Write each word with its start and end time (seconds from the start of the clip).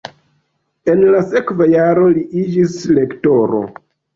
En 0.93 1.03
la 1.15 1.19
sekva 1.35 1.67
jaro 1.73 2.09
li 2.17 2.25
iĝis 2.47 2.81
lektoro. 3.01 3.63